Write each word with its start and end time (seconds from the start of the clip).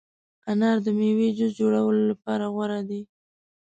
انار 0.51 0.77
د 0.85 0.87
مېوې 0.97 1.29
جوس 1.37 1.51
جوړولو 1.59 2.01
لپاره 2.11 2.45
غوره 2.53 2.79
دی. 2.89 3.01